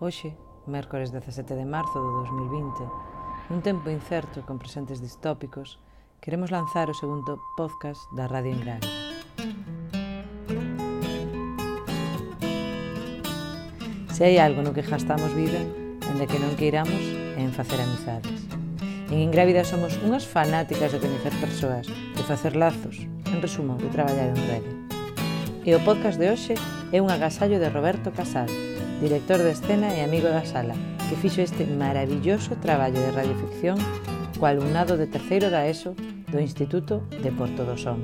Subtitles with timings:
[0.00, 0.30] Hoxe,
[0.66, 5.82] mércores 17 de marzo do 2020, nun tempo incerto con presentes distópicos,
[6.22, 8.86] queremos lanzar o segundo podcast da Radio Ingrávida.
[14.14, 15.58] Se hai algo no que gastamos vida,
[16.06, 17.02] onde que non queiramos,
[17.34, 18.46] é en facer amizades.
[19.10, 24.30] En Ingrávida somos unhas fanáticas de coñecer persoas, de facer lazos, en resumo, de traballar
[24.30, 24.70] en rede.
[25.66, 26.54] E o podcast de hoxe
[26.94, 28.46] é un agasallo de Roberto Casal,
[29.00, 30.74] director de escena e amigo da sala,
[31.06, 33.78] que fixo este maravilloso traballo de radioficción
[34.42, 35.94] co alumnado de terceiro da ESO
[36.30, 38.02] do Instituto de Porto do Son.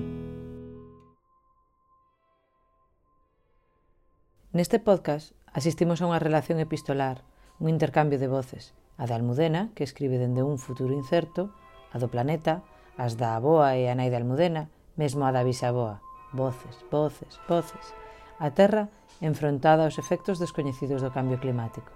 [4.55, 7.27] Neste podcast asistimos a unha relación epistolar,
[7.59, 11.51] un intercambio de voces, a de Almudena, que escribe dende un futuro incerto,
[11.91, 12.63] a do planeta,
[12.95, 15.99] as da aboa e a nai de Almudena, mesmo a da bisaboa.
[16.31, 18.04] Voces, voces, voces
[18.39, 21.91] a Terra enfrontada aos efectos descoñecidos do cambio climático.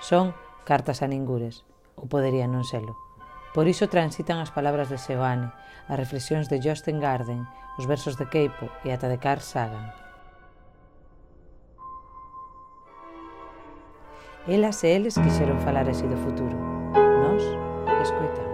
[0.00, 0.32] Son
[0.64, 1.64] cartas a ningures,
[1.96, 2.96] ou podería non selo.
[3.52, 5.50] Por iso transitan as palabras de Seoane,
[5.90, 7.42] as reflexións de Justin Garden,
[7.80, 9.90] os versos de Keipo e ata de Carl Sagan.
[14.46, 16.56] Elas e eles quixeron falar así do futuro.
[16.94, 17.44] Nos
[18.00, 18.49] escoitamos.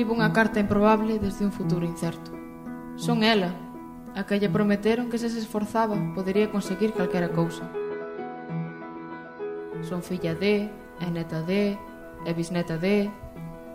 [0.00, 2.32] escribo unha carta improbable desde un futuro incerto.
[2.96, 3.52] Son ela,
[4.16, 7.68] a que lle prometeron que se se esforzaba podería conseguir calquera cousa.
[9.84, 11.76] Son filla de, e neta de,
[12.24, 13.12] e bisneta de,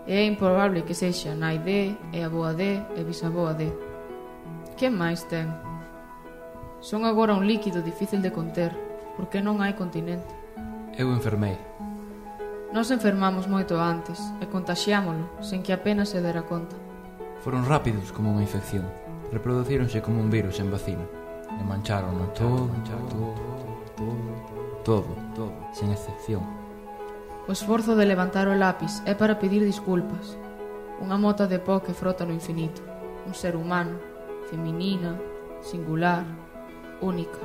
[0.10, 3.70] e é improbable que sexa nai de, e aboa de, e bisaboa de.
[4.74, 5.54] Que máis ten?
[6.82, 8.74] Son agora un líquido difícil de conter,
[9.14, 10.34] porque non hai continente.
[10.98, 11.54] Eu enfermei.
[12.76, 16.76] Nos enfermamos moito antes e contaxiámolo sen que apenas se dera conta.
[17.40, 18.84] Foron rápidos como unha infección.
[19.32, 21.08] Reproducíronse como un virus en vacino.
[21.56, 23.32] E mancharon todo, mancharon todo,
[23.96, 24.28] todo,
[24.84, 26.44] todo, todo, sen excepción.
[27.48, 30.36] O esforzo de levantar o lápis é para pedir disculpas.
[31.00, 32.84] Unha mota de pó que frota no infinito.
[33.24, 34.04] Un ser humano,
[34.52, 35.16] feminina,
[35.64, 36.28] singular,
[37.00, 37.40] única.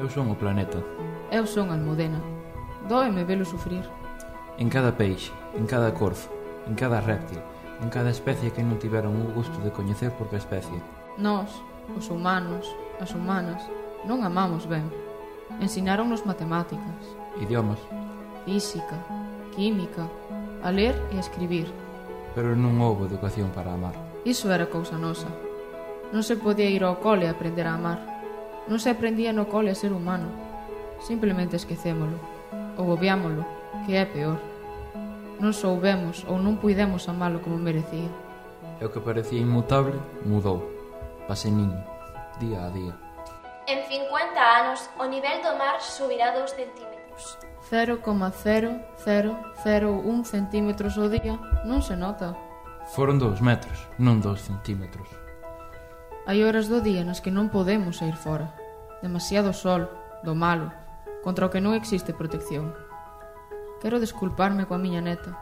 [0.00, 0.80] Eu son o planeta.
[1.28, 2.40] Eu son Almudena.
[2.88, 3.84] Dóeme velo sufrir.
[4.58, 6.30] En cada peixe, en cada corfo,
[6.66, 7.38] en cada réptil,
[7.82, 10.78] en cada especie que non tiveron o gusto de coñecer por que especie.
[11.18, 11.50] Nós,
[11.94, 12.66] os humanos,
[12.98, 13.62] as humanas,
[14.02, 14.86] non amamos ben.
[15.62, 17.02] Ensináronnos matemáticas.
[17.38, 17.78] Idiomas.
[18.42, 18.98] Física,
[19.54, 20.10] química,
[20.62, 21.70] a ler e a escribir.
[22.34, 23.94] Pero non houve educación para amar.
[24.26, 25.30] Iso era cousa nosa.
[26.10, 28.02] Non se podía ir ao cole a aprender a amar.
[28.66, 30.30] Non se aprendía no cole a ser humano.
[31.02, 32.31] Simplemente esquecémolo
[32.76, 33.46] ou obviámolo,
[33.86, 34.38] que é peor.
[35.42, 38.08] Non soubemos ou non puidemos amalo como merecía.
[38.78, 40.62] E o que parecía inmutable mudou.
[41.26, 41.82] Paseniño,
[42.38, 42.94] día a día.
[43.66, 47.38] En 50 anos, o nivel do mar subirá 2 centímetros.
[47.70, 52.36] 0,0001 centímetros ao día non se nota.
[52.90, 55.06] Foron 2 metros, non 2 centímetros.
[56.26, 58.50] Hai horas do día nas que non podemos sair fora.
[59.02, 59.86] Demasiado sol,
[60.26, 60.70] do malo,
[61.22, 62.74] contra o que non existe protección.
[63.80, 65.32] Quero desculparme coa miña neta.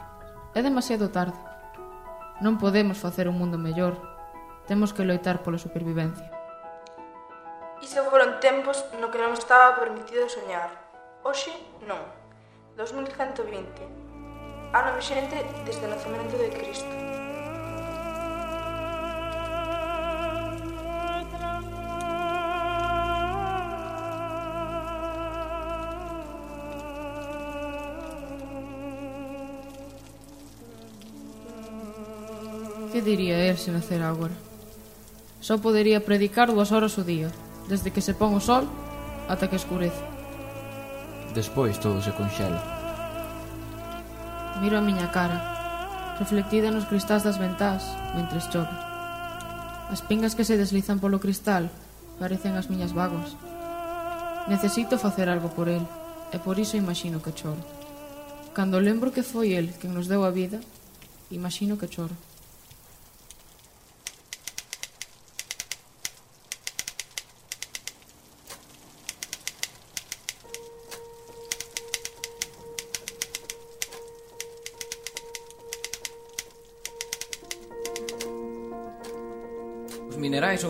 [0.56, 1.36] É demasiado tarde.
[2.40, 3.96] Non podemos facer un mundo mellor.
[4.64, 6.28] Temos que loitar pola supervivencia.
[7.84, 10.72] Iso foron tempos no que non estaba permitido soñar.
[11.24, 11.52] Hoxe,
[11.84, 12.00] non.
[12.80, 14.72] 2120.
[14.72, 17.19] Ano vixente desde o nacemento de Cristo.
[33.00, 34.34] Que diría el se nacer agora?
[35.40, 37.32] Só podería predicar dúas horas o día,
[37.64, 38.68] desde que se pon o sol
[39.24, 40.04] ata que escurece.
[41.32, 42.60] Despois todo se conxela.
[44.60, 48.68] Miro a miña cara, reflectida nos cristais das ventás, mentres chove.
[49.88, 51.72] As pingas que se deslizan polo cristal
[52.20, 53.32] parecen as miñas vagas.
[54.44, 55.88] Necesito facer algo por el,
[56.28, 57.64] e por iso imagino que choro.
[58.52, 60.60] Cando lembro que foi el quen nos deu a vida,
[61.32, 62.12] imagino que choro.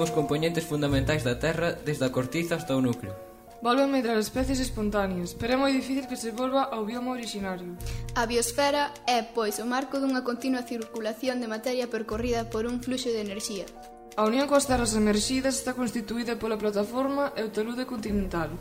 [0.00, 3.12] son os componentes fundamentais da Terra desde a cortiza hasta o núcleo.
[3.60, 7.76] Volven medrar especies espontáneas, pero é moi difícil que se volva ao bioma originario.
[8.16, 13.12] A biosfera é, pois, o marco dunha continua circulación de materia percorrida por un fluxo
[13.12, 13.68] de enerxía.
[14.16, 18.56] A unión coas terras emerxidas está constituída pola plataforma e o talude continental.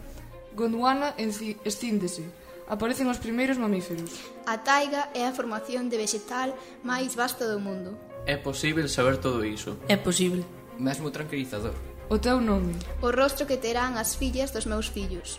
[0.60, 1.16] Gondwana
[1.64, 2.28] escíndese.
[2.68, 4.12] aparecen os primeiros mamíferos.
[4.46, 6.54] A taiga é a formación de vegetal
[6.84, 7.98] máis vasta do mundo.
[8.28, 9.80] É posible saber todo iso?
[9.90, 11.76] É posible mesmo tranquilizador.
[12.10, 12.74] O teu nome?
[13.04, 15.38] O rostro que terán as fillas dos meus fillos.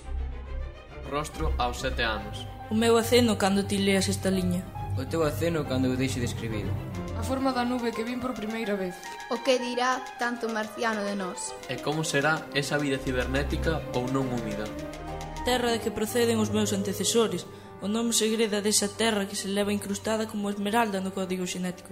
[1.10, 2.46] Rostro aos sete anos.
[2.70, 4.62] O meu aceno cando ti leas esta liña.
[4.94, 6.70] O teu aceno cando eu deixe de escribir.
[7.18, 8.94] A forma da nube que vin por primeira vez.
[9.34, 11.50] O que dirá tanto marciano de nós.
[11.66, 14.62] E como será esa vida cibernética ou non húmida.
[15.42, 17.42] Terra de que proceden os meus antecesores.
[17.82, 21.90] O nome segreda desa terra que se leva incrustada como esmeralda no código xenético.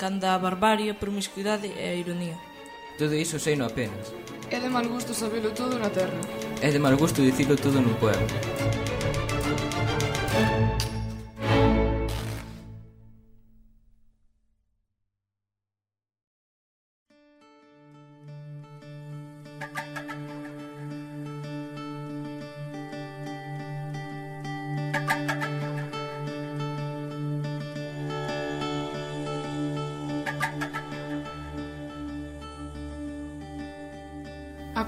[0.00, 2.49] Canda a barbarie, a promiscuidade e a ironía.
[2.98, 4.12] Todo iso sei no apenas.
[4.50, 6.18] É de mal gusto sabelo todo na terra.
[6.60, 8.26] É de mal gusto dicilo todo nun poema.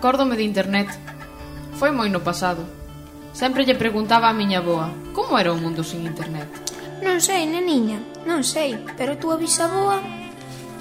[0.03, 0.91] Acórdome de internet.
[1.79, 2.67] Foi moi no pasado.
[3.31, 6.51] Sempre lle preguntaba a miña boa como era o mundo sin internet.
[7.07, 10.03] Non sei, neniña, non sei, pero a túa bisaboa...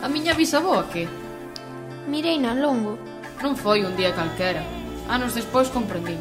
[0.02, 1.06] A miña bisaboa que?
[2.10, 2.98] Mirei na longo.
[3.46, 4.66] Non foi un día calquera.
[5.06, 6.18] Anos despois comprendín.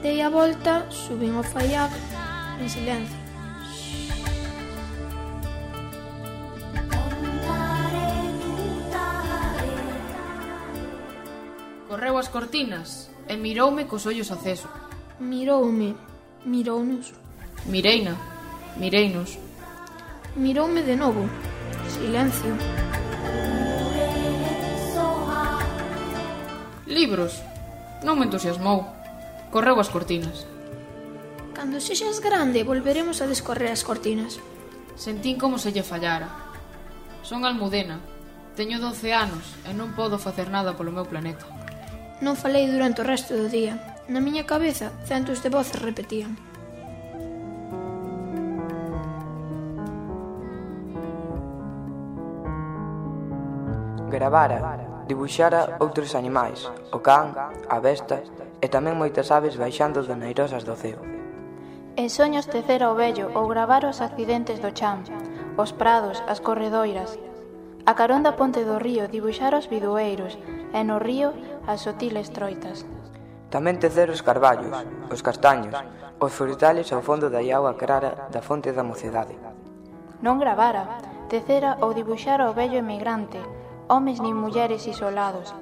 [0.00, 1.92] Dei a volta, subín o faiac,
[2.56, 3.20] en silencio.
[11.98, 14.70] correu as cortinas e miroume cos ollos aceso.
[15.18, 15.98] Miroume,
[16.46, 17.10] mirounos.
[17.66, 18.14] Mireina,
[18.78, 19.34] mireinos.
[20.38, 21.26] Miroume de novo.
[21.90, 22.54] Silencio.
[26.86, 27.42] Libros.
[28.06, 28.86] Non me entusiasmou.
[29.50, 30.46] Correu as cortinas.
[31.50, 34.38] Cando sexas grande, volveremos a descorrer as cortinas.
[34.94, 36.30] Sentín como se lle fallara.
[37.26, 37.98] Son Almudena,
[38.54, 41.58] teño 12 anos e non podo facer nada polo meu planeta.
[42.18, 43.78] Non falei durante o resto do día.
[44.10, 46.34] Na miña cabeza, centos de voces repetían.
[54.10, 54.58] Gravara,
[55.06, 57.38] dibuixara outros animais, o can,
[57.70, 58.18] a besta
[58.58, 60.98] e tamén moitas aves baixando do neirosas do ceo.
[61.94, 65.06] En soños tecer ao vello ou gravar os accidentes do chan,
[65.54, 67.14] os prados, as corredoiras.
[67.86, 70.34] A carón da ponte do río dibuixar os bidueiros
[70.74, 71.30] e no río
[71.68, 72.88] as sutiles troitas.
[73.52, 74.72] Tamén tecer os carballos,
[75.12, 75.76] os castaños,
[76.16, 79.36] os frutales ao fondo da auga clara da fonte da mocedade.
[80.24, 83.38] Non gravara, tecera ou dibuxara o vello emigrante,
[83.92, 85.52] homes nin mulleres isolados,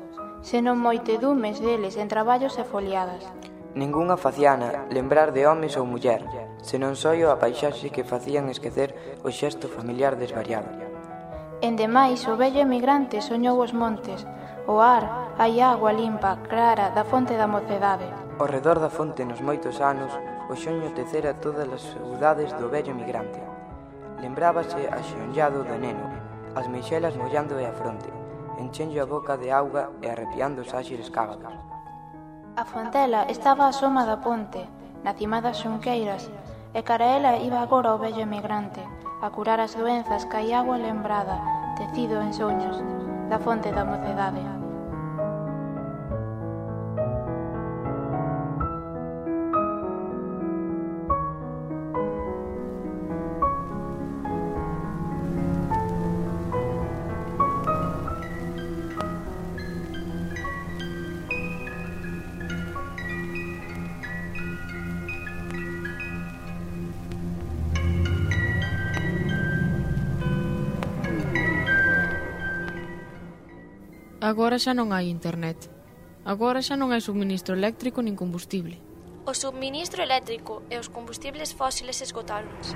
[0.46, 3.26] senón moitedumes deles en traballos e foliadas.
[3.74, 6.22] Ningunha faciana lembrar de homes ou muller,
[6.62, 10.70] senón soio a paisaxe que facían esquecer o xesto familiar desvariado.
[11.60, 14.24] Endemais, o vello emigrante soñou os montes,
[14.66, 18.10] O ar, hai agua limpa, clara, da fonte da mocedade.
[18.38, 20.10] Ao redor da fonte nos moitos anos,
[20.50, 23.38] o xoño tecera todas as saudades do vello migrante.
[24.18, 26.10] Lembrábase axonllado do neno,
[26.58, 28.10] as meixelas e a fronte,
[28.58, 31.54] enchenlle a boca de auga e arrepiando os áxires cábalos.
[32.56, 34.66] A fontela estaba a soma da ponte,
[35.04, 36.26] na cima das xunqueiras,
[36.74, 38.82] e cara ela iba agora o vello emigrante,
[39.22, 41.38] a curar as doenzas que hai agua lembrada,
[41.78, 42.82] tecido en soños,
[43.28, 44.55] da fonte da mocedade.
[74.26, 75.70] Agora xa non hai internet.
[76.26, 78.74] Agora xa non hai subministro eléctrico nin combustible.
[79.22, 82.74] O subministro eléctrico e os combustibles fósiles esgotáronse.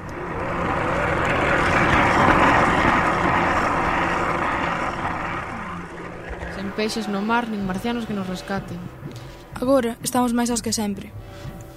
[6.54, 8.78] Sen peixes no mar nin marcianos que nos rescaten.
[9.59, 11.11] Agora estamos máis aos que sempre.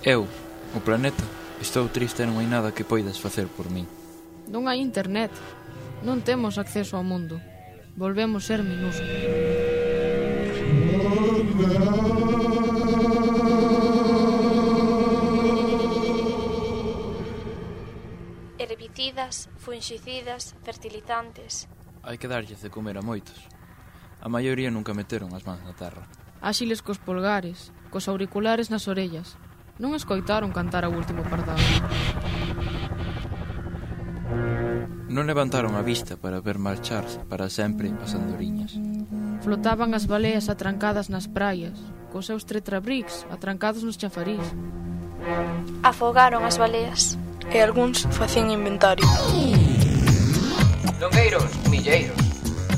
[0.06, 0.30] Eu,
[0.78, 1.26] o planeta,
[1.58, 3.90] estou triste e non hai nada que poidas facer por mí.
[4.54, 5.34] Non hai internet.
[6.06, 7.42] Non temos acceso ao mundo.
[7.98, 9.43] Volvemos ser minúsculos.
[18.58, 21.70] Herbicidas, fungicidas, fertilizantes.
[22.02, 23.38] Hai que darlles de comer a moitos.
[24.18, 26.10] A maioría nunca meteron as mans na terra.
[26.42, 29.38] Áxiles cos polgares, cos auriculares nas orellas.
[29.78, 31.62] Non escoitaron cantar ao último pardal.
[35.06, 38.74] Non levantaron a vista para ver marcharse para sempre as andoriñas.
[39.44, 41.76] Flotaban as baleas atrancadas nas praias,
[42.16, 44.40] cos seus tetrabrics atrancados nos chafarís.
[45.84, 47.20] Afogaron as baleas.
[47.52, 49.04] E algúns facían inventario.
[50.96, 52.16] Longueiros, milleiros.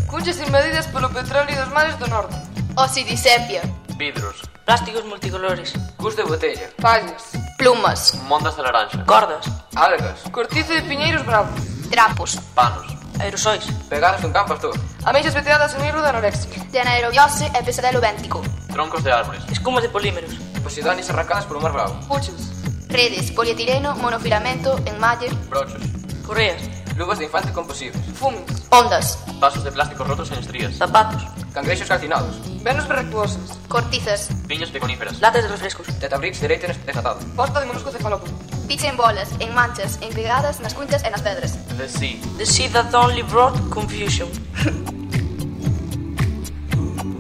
[0.09, 2.33] Cuchas invadidas polo petróleo dos mares do norte.
[2.73, 3.61] Osidisepia.
[4.01, 4.41] Vidros.
[4.65, 5.77] Plásticos multicolores.
[6.01, 6.73] Cus de botella.
[6.81, 7.37] Fallas.
[7.61, 8.17] Plumas.
[8.25, 9.05] Mondas de laranxa.
[9.05, 9.45] Cordas.
[9.77, 10.25] Algas.
[10.33, 11.61] Cortizo de piñeiros bravos.
[11.93, 12.41] Trapos.
[12.57, 12.94] Panos.
[13.19, 13.65] Aerosois.
[13.89, 14.71] Pegadas un campo, tú.
[15.03, 16.63] Ameixas veteadas en hidro de anorexia.
[16.71, 18.41] De anaerobiose e pesadelo béntico.
[18.71, 19.43] Troncos de árboles.
[19.51, 20.35] Escumas de polímeros.
[20.63, 21.99] Posidonis arrancadas polo mar bravo.
[22.07, 22.51] Puchos.
[22.87, 25.29] Redes, polietileno, monofilamento, enmalle.
[25.49, 25.81] Brochos.
[26.25, 26.61] Correas.
[26.95, 28.01] Luvas de infante composibles.
[28.15, 28.43] Fumes.
[28.69, 29.19] Ondas.
[29.39, 30.75] Vasos de plástico rotos en estrías.
[30.75, 31.23] Zapatos.
[31.53, 32.37] Cangrexos calcinados.
[32.63, 33.59] Venos verrectuosas.
[33.67, 34.29] Cortizas.
[34.47, 35.19] Piños de coníferas.
[35.19, 35.87] Latas de refrescos.
[35.99, 37.19] Tetabrix de leite desatado.
[37.35, 38.31] Posta de molusco cefalópodo.
[38.67, 41.57] Picha en bolas, en manchas, en pegadas nas cunchas e nas pedras.
[41.77, 44.27] the sea, The sea that only brought confusion.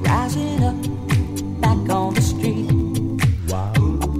[0.01, 0.75] Rising up,
[1.61, 2.67] back on the street.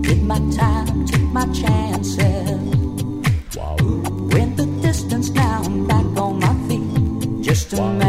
[0.02, 2.60] Did my time, took my chances.
[4.34, 7.44] Went the distance now, I'm back on my feet.
[7.44, 8.05] Just a man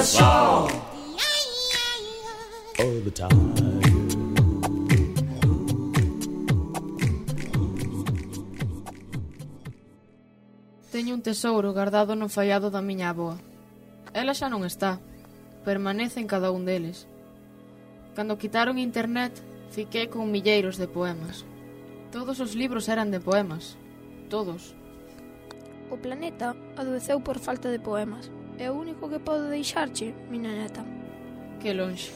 [0.00, 0.70] a song
[2.78, 3.28] of the time.
[10.90, 13.36] Teño un tesouro guardado no fallado da miña avoa.
[14.16, 15.04] Ela xa non está.
[15.68, 17.04] Permanece en cada un deles.
[18.16, 19.36] Cando quitaron internet,
[19.68, 21.44] fiquei con milleiros de poemas.
[22.08, 23.76] Todos os libros eran de poemas.
[24.32, 24.72] Todos.
[25.92, 28.32] O planeta adoeceu por falta de poemas.
[28.60, 30.84] É o único que podo deixarche, miña neta.
[31.64, 32.12] Que lonxe.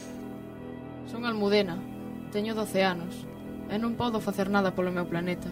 [1.09, 1.81] Son Almudena,
[2.29, 3.25] teño 12 anos,
[3.65, 5.49] e non podo facer nada polo meu planeta.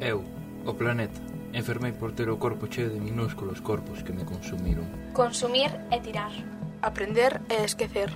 [0.00, 0.24] Eu,
[0.64, 1.20] o planeta,
[1.52, 4.88] enfermei por ter o corpo cheo de minúsculos corpos que me consumiron.
[5.12, 6.32] Consumir e tirar.
[6.80, 8.08] Aprender e esquecer.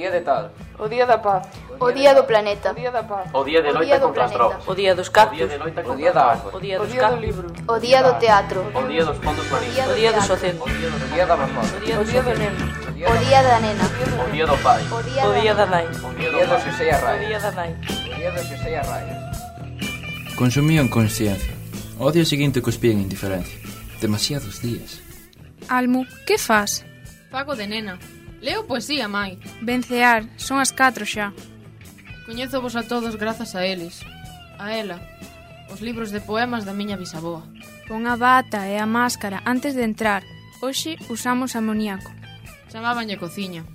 [0.00, 0.50] día de tal.
[0.78, 1.46] O día da paz.
[1.78, 2.72] O día do planeta.
[2.72, 3.28] O día da paz.
[3.36, 4.64] O día de loita contra as drogas.
[4.64, 5.36] O día dos cactus.
[5.36, 6.48] O día de loita contra da água.
[6.56, 7.20] O día dos cactos.
[7.20, 7.46] libro.
[7.68, 8.64] O día do teatro.
[8.72, 9.92] O día dos fondos marinos.
[9.92, 10.64] O día dos oceanos.
[10.64, 11.60] O día da mamá.
[11.60, 12.64] O día do neno.
[12.96, 13.84] O día da nena.
[14.24, 14.80] O día do pai.
[14.88, 15.86] O día da nai.
[16.00, 17.20] O día do Xosei Arraia.
[17.20, 17.70] O día da nai.
[17.76, 19.14] O día do Xosei Arraia.
[20.40, 21.52] Consumían consciencia.
[22.00, 23.60] O día seguinte cuspían indiferencia.
[24.00, 25.04] Demasiados días.
[25.68, 26.88] Almu, que faz?
[27.28, 28.00] Fago de nena.
[28.40, 29.36] Leo poesía, mai.
[29.60, 31.36] Vencear, son as catro xa.
[32.24, 34.00] Coñezo vos a todos grazas a eles.
[34.56, 34.96] A ela,
[35.68, 37.44] os libros de poemas da miña bisaboa.
[37.84, 40.24] Pon a bata e a máscara antes de entrar.
[40.64, 42.08] Hoxe usamos amoníaco.
[42.72, 43.66] Chamábanlle cociña.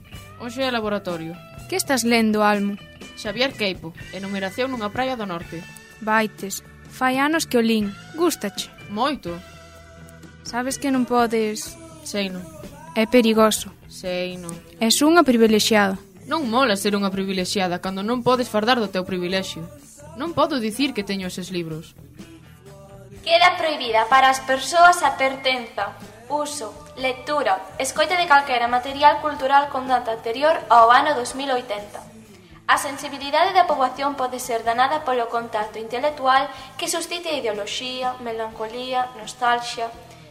[0.41, 1.38] Hoxe é laboratorio.
[1.69, 2.79] Que estás lendo, Almo?
[3.19, 5.62] Xavier Queipo, enumeración nunha praia do norte.
[6.00, 7.93] Baites, fai anos que o lin.
[8.15, 8.72] Gústache?
[8.89, 9.36] Moito.
[10.48, 11.75] Sabes que non podes...
[12.07, 12.41] Sei non.
[12.95, 13.75] É perigoso.
[13.96, 14.52] Sei, non.
[14.84, 15.96] És unha privilexiada.
[16.28, 19.64] Non mola ser unha privilexiada cando non podes fardar do teu privilexio.
[20.20, 21.96] Non podo dicir que teño eses libros.
[23.24, 25.96] Queda prohibida para as persoas a pertenza,
[26.28, 32.68] uso, lectura, escoita de calquera material cultural con data anterior ao ano 2080.
[32.68, 39.08] A sensibilidade da poboación pode ser danada polo contacto intelectual que suscite a ideoloxía, melancolía,
[39.16, 39.88] nostalgia,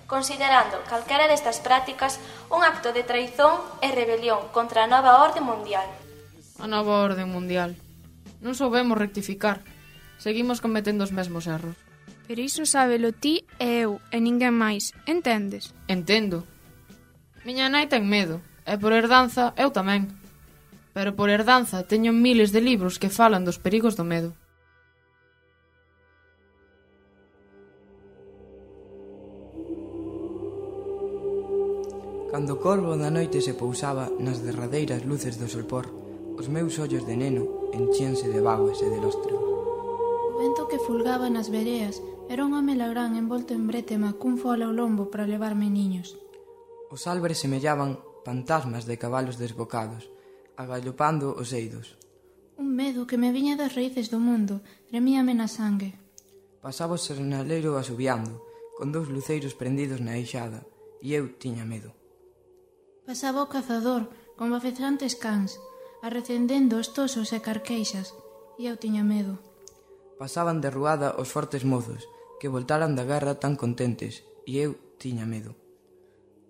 [0.06, 2.20] considerando calquera destas prácticas
[2.50, 5.86] un acto de traizón e rebelión contra a nova orde mundial.
[6.60, 7.74] A nova orde mundial.
[8.44, 9.64] Non soubemos rectificar.
[10.20, 11.76] Seguimos cometendo os mesmos erros.
[12.24, 15.76] Pero iso sábelo ti e eu, e ninguén máis, entendes?
[15.88, 16.48] Entendo.
[17.44, 20.08] Miña nai ten medo, e por herdanza eu tamén.
[20.96, 24.32] Pero por herdanza teño miles de libros que falan dos perigos do medo.
[32.34, 35.86] Cando o corvo da noite se pousaba nas derradeiras luces do solpor,
[36.34, 39.38] os meus ollos de neno enchíanse de vagos e de lostros.
[39.38, 44.66] O vento que fulgaba nas vereas era un home lagrán envolto en brete cun fol
[44.66, 46.18] ao lombo para levarme niños.
[46.90, 50.10] Os álvares semellaban fantasmas de cabalos desbocados,
[50.58, 51.94] agallopando os eidos.
[52.58, 54.58] Un medo que me viña das raíces do mundo
[54.90, 55.94] tremíame na sangue.
[56.58, 58.42] Pasaba o sernaleiro asubiando,
[58.74, 60.66] con dous luceiros prendidos na eixada,
[60.98, 61.94] e eu tiña medo.
[63.04, 64.08] Pasaba o cazador
[64.40, 65.60] con bafezantes cans,
[66.00, 68.16] arrecendendo os tosos e carqueixas,
[68.56, 69.36] e eu tiña medo.
[70.16, 72.08] Pasaban de ruada os fortes mozos,
[72.40, 75.52] que voltaran da guerra tan contentes, e eu tiña medo.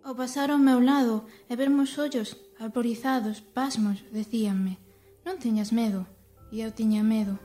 [0.07, 4.79] Ao pasar ao meu lado e vermos ollos alborizados, pasmos, decíanme
[5.25, 6.05] Non teñas medo,
[6.53, 7.41] e eu tiña medo.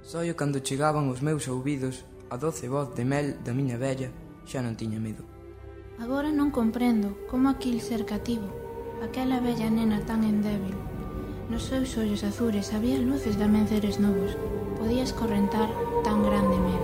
[0.00, 4.08] Soio cando chegaban os meus ouvidos a doce voz de mel da miña vella,
[4.48, 5.31] xa non tiña medo.
[6.00, 8.48] Agora non comprendo como aquil ser cativo,
[9.04, 10.74] aquela bella nena tan endébil.
[11.52, 14.32] Nos seus ollos azules había luces de amenceres novos,
[14.80, 15.68] podía escorrentar
[16.02, 16.81] tan grande medo.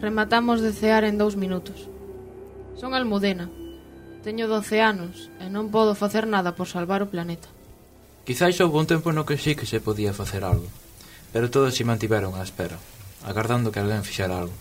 [0.00, 1.90] Rematamos de cear en dous minutos.
[2.78, 3.50] Son Almudena.
[4.22, 7.50] Teño doce anos e non podo facer nada por salvar o planeta.
[8.22, 10.70] Quizáis houve un tempo no que sí que se podía facer algo,
[11.34, 12.78] pero todos se mantiveron á espera,
[13.26, 14.54] agardando que alguén fixera algo.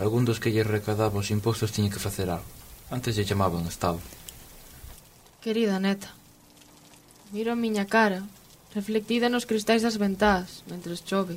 [0.00, 2.48] Algún dos que lle recadaba os impostos tiña que facer algo.
[2.88, 4.00] Antes lle chamaban Estado.
[5.44, 6.16] Querida neta,
[7.28, 8.24] miro a miña cara,
[8.72, 11.36] reflectida nos cristais das ventás, mentres chove,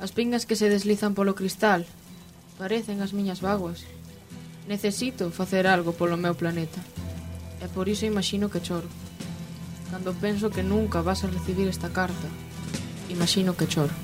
[0.00, 1.86] As pingas que se deslizan polo cristal
[2.60, 3.84] parecen as miñas vaguas.
[4.68, 6.80] Necesito facer algo polo meu planeta.
[7.60, 8.88] E por iso imagino que choro.
[9.90, 12.28] Cando penso que nunca vas a recibir esta carta,
[13.08, 13.94] imagino que choro.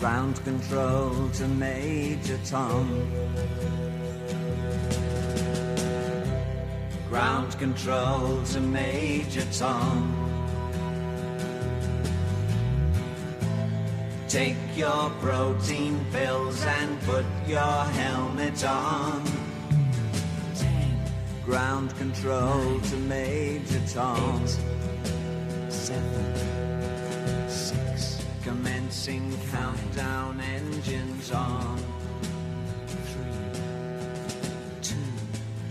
[0.00, 2.86] Ground control to Major Tom.
[7.10, 10.25] Ground control to Major Tom.
[14.36, 19.24] Take your protein pills and put your helmet on.
[21.46, 24.46] Ground control to Major Tom.
[25.70, 28.22] seven, six.
[28.44, 31.78] Commencing countdown engines on.
[32.86, 33.60] Three,
[34.82, 34.96] two.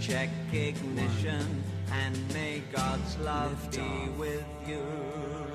[0.01, 5.55] Check ignition and may God's love be with you.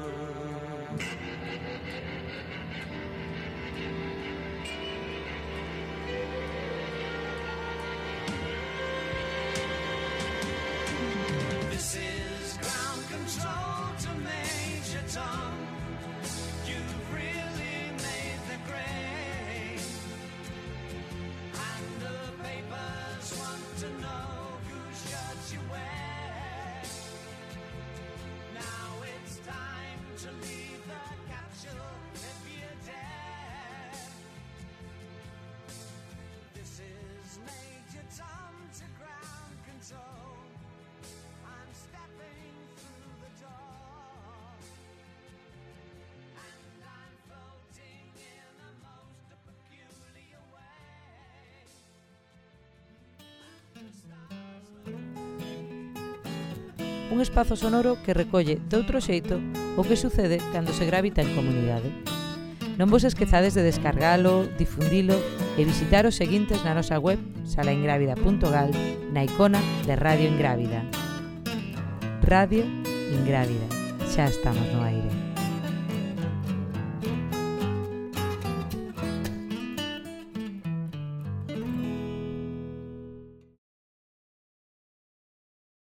[15.14, 15.69] tongue.
[57.10, 59.42] un espazo sonoro que recolle de outro xeito
[59.76, 61.90] o que sucede cando se gravita en comunidade.
[62.80, 65.18] Non vos esquezades de descargalo, difundilo
[65.58, 68.70] e visitar os seguintes na nosa web salaingrávida.gal
[69.12, 70.80] na icona de Radio Ingrávida.
[72.24, 72.64] Radio
[73.12, 73.68] Ingrávida.
[74.08, 75.29] Xa estamos no aire.